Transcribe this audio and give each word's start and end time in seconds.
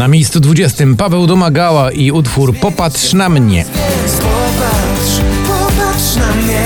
Na 0.00 0.08
miejscu 0.08 0.40
20 0.40 0.84
Paweł 0.98 1.26
Domagała 1.26 1.90
i 1.90 2.10
utwór 2.10 2.56
Popatrz 2.56 3.12
na 3.12 3.28
mnie. 3.28 3.64
Popatrz, 3.64 5.20
popatrz 5.46 6.16
na 6.16 6.32
mnie 6.32 6.62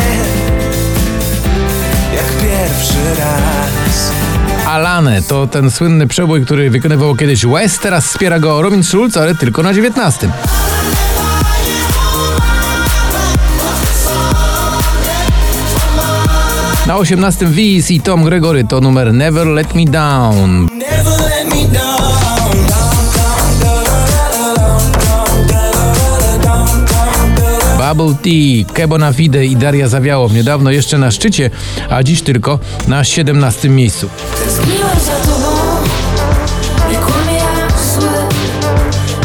Jak 2.15 2.27
pierwszy 2.27 3.21
raz 3.21 4.13
Alane 4.67 5.23
to 5.23 5.47
ten 5.47 5.71
słynny 5.71 6.07
przebój, 6.07 6.45
który 6.45 6.71
wykonywał 6.71 7.15
kiedyś 7.17 7.47
West, 7.47 7.83
teraz 7.83 8.07
wspiera 8.07 8.39
go 8.39 8.63
Robin 8.63 8.83
Schulz, 8.83 9.17
ale 9.17 9.35
tylko 9.35 9.63
na 9.63 9.75
19. 9.75 10.31
Na 16.87 16.97
18 16.97 17.47
Wiz 17.47 17.91
i 17.91 18.01
Tom 18.01 18.25
Gregory 18.25 18.65
to 18.65 18.81
numer 18.81 19.15
Never 19.15 19.47
Let 19.47 19.75
Me 19.75 19.85
Down. 19.85 20.69
Bubble 27.89 28.15
Tea, 28.23 28.75
Kebona 28.75 29.13
Fide 29.13 29.47
i 29.47 29.57
Daria 29.57 29.89
Zawiało 29.89 30.29
niedawno 30.29 30.71
jeszcze 30.71 30.99
na 30.99 31.11
szczycie, 31.11 31.51
a 31.91 32.03
dziś 32.03 32.23
tylko 32.23 32.59
na 32.89 33.05
17 33.05 33.69
miejscu. 33.69 34.09
Tęskniłem 34.45 35.01
za 35.01 35.13
tobą 35.13 35.57
Nie 36.91 36.97
kłamie 36.97 37.35
jak 37.35 37.73
zły 37.81 38.09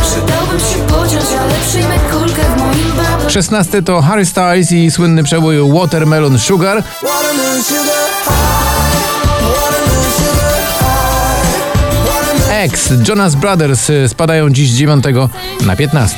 Przydałbym 0.02 0.60
się 0.60 0.94
pociąć, 0.94 1.26
ale 1.40 1.54
przyjmę 1.70 2.00
kulkę 2.12 2.42
w 2.42 2.58
moim 2.60 2.92
bubble 2.92 3.30
16 3.30 3.82
to 3.82 4.02
Harry 4.02 4.26
Styles 4.26 4.72
i 4.72 4.92
słynny 4.92 5.24
przebój 5.24 5.56
Watermelon 5.74 6.40
Sugar. 6.40 6.84
Watermelon 7.04 7.64
sugar 7.64 8.10
X, 12.52 12.94
Jonas 13.08 13.36
Brothers 13.36 13.90
y, 13.90 14.10
spadają 14.10 14.50
dziś 14.50 14.72
z 14.72 14.76
9 14.76 15.06
na 15.66 15.76
15. 15.76 16.18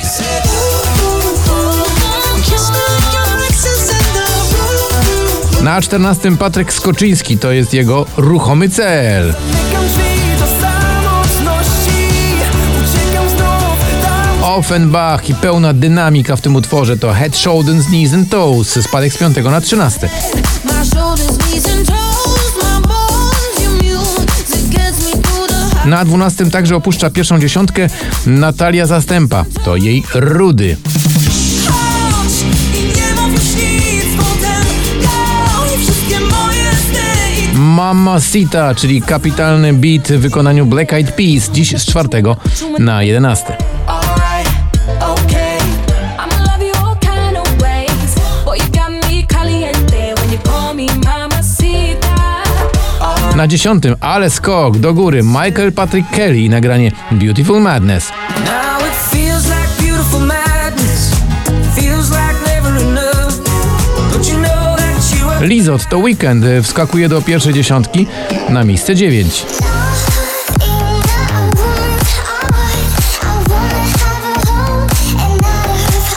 Na 5.72 5.80
14 5.80 6.36
Patryk 6.36 6.72
Skoczyński 6.72 7.38
to 7.38 7.52
jest 7.52 7.74
jego 7.74 8.06
ruchomy 8.16 8.68
cel. 8.68 9.34
Offenbach 14.42 15.30
i 15.30 15.34
pełna 15.34 15.72
dynamika 15.72 16.36
w 16.36 16.40
tym 16.40 16.56
utworze 16.56 16.96
to 16.96 17.12
Head, 17.12 17.36
Shoulders, 17.36 17.86
Knees 17.86 18.14
and 18.14 18.30
Toes, 18.30 18.78
spadek 18.84 19.12
z 19.12 19.18
5 19.18 19.36
na 19.36 19.60
13. 19.60 20.08
My 20.64 20.86
shoulders, 20.86 21.38
knees 21.38 21.66
and 21.66 21.86
toes 21.86 22.54
My 22.62 22.88
bones 22.88 23.60
immune 23.60 24.24
It 24.54 24.68
gets 24.68 25.04
me 25.04 25.22
through 25.22 25.48
the 25.48 25.76
high 25.76 25.86
Na 25.86 26.04
12 26.04 26.50
także 26.50 26.76
opuszcza 26.76 27.10
pierwszą 27.10 27.38
dziesiątkę 27.38 27.88
Natalia 28.26 28.86
Zastępa, 28.86 29.44
to 29.64 29.76
jej 29.76 30.02
Rudy. 30.14 30.76
Mamacita, 37.72 38.74
czyli 38.74 39.02
kapitalny 39.02 39.72
beat 39.72 40.08
w 40.08 40.20
wykonaniu 40.20 40.66
Black 40.66 40.92
Eyed 40.92 41.12
Peas, 41.12 41.50
dziś 41.52 41.76
z 41.78 41.86
4 41.86 42.08
na 42.78 43.02
11. 43.02 43.56
Alright, 43.86 44.50
okay 45.00 45.58
I'ma 46.18 46.52
love 46.52 46.64
you 46.66 46.86
all 46.86 46.96
kind 46.96 47.36
of 47.36 47.62
ways 47.62 48.14
Boy, 48.44 48.58
you 48.58 48.64
got 48.64 49.10
me 49.10 49.22
caliente 49.26 50.14
When 50.20 50.32
you 50.32 50.38
call 50.38 50.74
me 50.74 50.86
mamacita 51.04 52.42
Na 53.36 53.46
10, 53.46 53.96
ale 54.00 54.30
skok 54.30 54.78
do 54.78 54.94
góry 54.94 55.22
Michael 55.22 55.72
Patrick 55.72 56.10
Kelly 56.10 56.44
i 56.44 56.48
nagranie 56.48 56.92
Beautiful 57.10 57.60
Madness. 57.60 58.12
Lizot 65.42 65.88
to 65.88 65.98
weekend 65.98 66.44
y, 66.44 66.62
wskakuje 66.62 67.08
do 67.08 67.22
pierwszej 67.22 67.54
dziesiątki 67.54 68.06
na 68.48 68.64
miejsce 68.64 68.94
9. 68.94 69.46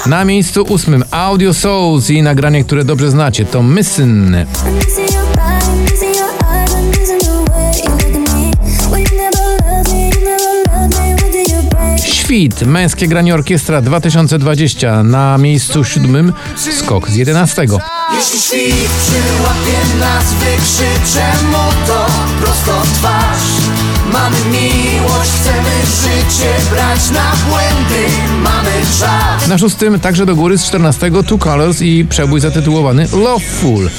Na 0.06 0.25
miejscu 0.25 0.63
ósmym 0.63 1.03
Audio 1.12 1.53
Souls 1.53 2.09
i 2.09 2.22
nagranie, 2.22 2.63
które 2.63 2.84
dobrze 2.84 3.12
znacie, 3.12 3.46
to 3.46 3.63
Missing. 3.63 4.36
Świt, 12.35 12.62
męskie 12.62 13.07
granie 13.07 13.34
orkiestra 13.34 13.81
2020 13.81 15.03
na 15.03 15.38
miejscu 15.38 15.84
siódmym, 15.84 16.34
skok 16.79 17.09
z 17.09 17.16
11. 17.16 17.62
Jeśli 18.16 18.40
świt 18.40 18.90
przyłapie 19.01 20.00
nas, 20.00 20.34
wykrzyczę 20.34 21.25
mu 21.51 21.88
to. 21.88 22.06
Prosto 22.41 22.81
twarz. 22.94 23.41
Mamy 24.13 24.38
miłość, 24.51 25.31
chcemy 25.41 25.75
życie 26.01 26.53
brać 26.72 27.09
na 27.12 27.31
błędy. 27.50 28.06
Mamy 28.44 28.85
żal. 29.00 29.50
Na 29.50 29.57
szóstym 29.57 30.00
także 30.00 30.25
do 30.25 30.35
góry 30.35 30.57
z 30.57 30.66
14 30.66 31.12
Two 31.28 31.38
Colors 31.38 31.81
i 31.81 32.06
przebój 32.09 32.40
zatytułowany 32.40 33.07
Loveful. 33.13 33.90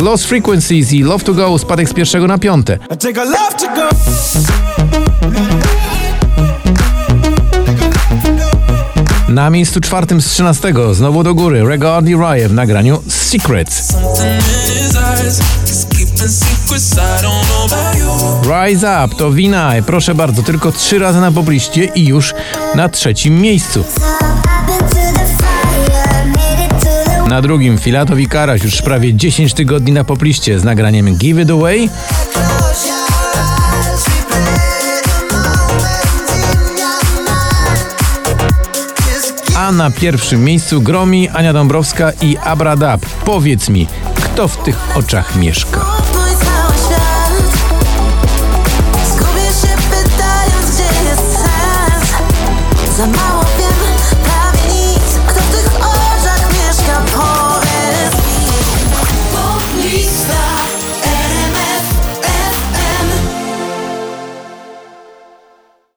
Lost 0.00 0.26
Frequencies 0.26 0.92
i 0.92 1.02
Love 1.02 1.24
to 1.24 1.34
Go 1.34 1.58
spadek 1.58 1.88
z 1.88 1.92
pierwszego 1.92 2.26
na 2.26 2.38
piąte. 2.38 2.78
Na 9.28 9.50
miejscu 9.50 9.80
czwartym 9.80 10.22
z 10.22 10.26
13 10.26 10.72
znowu 10.92 11.22
do 11.22 11.34
góry 11.34 11.64
Regard 11.64 12.06
Rye 12.06 12.48
w 12.48 12.52
nagraniu 12.52 13.02
Secrets. 13.08 13.94
Rise 18.42 19.04
Up 19.04 19.14
to 19.16 19.32
Vinay, 19.32 19.82
proszę 19.82 20.14
bardzo, 20.14 20.42
tylko 20.42 20.72
trzy 20.72 20.98
razy 20.98 21.20
na 21.20 21.32
pobliście 21.32 21.84
i 21.84 22.06
już 22.06 22.34
na 22.74 22.88
trzecim 22.88 23.40
miejscu. 23.40 23.84
Na 27.30 27.42
drugim 27.42 27.78
Filatowi 27.78 28.26
Karaś 28.26 28.62
już 28.64 28.82
prawie 28.82 29.14
10 29.14 29.54
tygodni 29.54 29.92
na 29.92 30.04
popliście 30.04 30.60
z 30.60 30.64
nagraniem 30.64 31.16
Give 31.16 31.38
It 31.38 31.50
Away. 31.50 31.88
A 39.56 39.72
na 39.72 39.90
pierwszym 39.90 40.44
miejscu 40.44 40.82
Gromi, 40.82 41.28
Ania 41.28 41.52
Dąbrowska 41.52 42.12
i 42.22 42.36
Abradab. 42.44 43.06
Powiedz 43.24 43.68
mi, 43.68 43.86
kto 44.14 44.48
w 44.48 44.62
tych 44.62 44.96
oczach 44.96 45.36
mieszka? 45.36 45.99